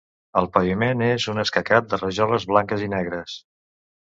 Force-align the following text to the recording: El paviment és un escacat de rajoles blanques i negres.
El 0.39 0.45
paviment 0.53 1.03
és 1.07 1.27
un 1.33 1.41
escacat 1.43 1.93
de 1.93 2.01
rajoles 2.01 2.49
blanques 2.53 2.89
i 2.89 2.89
negres. 2.97 3.39